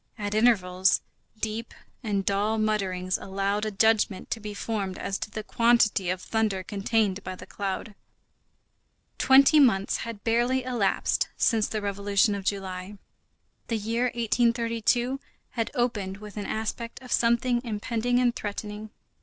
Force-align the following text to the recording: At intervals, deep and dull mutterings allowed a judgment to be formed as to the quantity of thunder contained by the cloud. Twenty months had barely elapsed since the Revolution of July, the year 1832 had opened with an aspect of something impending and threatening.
At 0.17 0.33
intervals, 0.33 1.01
deep 1.39 1.75
and 2.01 2.25
dull 2.25 2.57
mutterings 2.57 3.19
allowed 3.19 3.67
a 3.67 3.69
judgment 3.69 4.31
to 4.31 4.39
be 4.39 4.55
formed 4.55 4.97
as 4.97 5.19
to 5.19 5.29
the 5.29 5.43
quantity 5.43 6.09
of 6.09 6.19
thunder 6.23 6.63
contained 6.63 7.23
by 7.23 7.35
the 7.35 7.45
cloud. 7.45 7.93
Twenty 9.19 9.59
months 9.59 9.97
had 9.97 10.23
barely 10.23 10.63
elapsed 10.63 11.29
since 11.37 11.67
the 11.67 11.83
Revolution 11.83 12.33
of 12.33 12.45
July, 12.45 12.97
the 13.67 13.77
year 13.77 14.05
1832 14.05 15.19
had 15.51 15.69
opened 15.75 16.17
with 16.17 16.35
an 16.35 16.47
aspect 16.47 16.99
of 17.03 17.11
something 17.11 17.61
impending 17.63 18.17
and 18.17 18.35
threatening. 18.35 18.89